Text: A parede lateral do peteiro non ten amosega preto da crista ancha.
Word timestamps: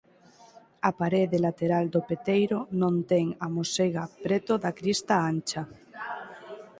A 0.89 0.91
parede 1.01 1.37
lateral 1.47 1.85
do 1.93 2.01
peteiro 2.09 2.59
non 2.81 2.95
ten 3.11 3.25
amosega 3.45 4.03
preto 4.25 4.53
da 4.63 4.71
crista 4.79 5.15
ancha. 5.31 5.61